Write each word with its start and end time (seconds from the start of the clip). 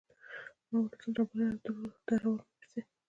ما 0.69 0.77
ولسونه 0.81 1.15
رابلل 1.17 1.55
او 1.67 1.75
درول 2.07 2.37
مې 2.43 2.49
پسې 2.59 2.79